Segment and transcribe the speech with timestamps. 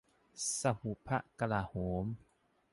[0.59, 2.05] สมุหพระกลาโหม